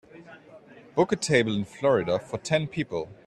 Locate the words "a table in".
1.11-1.63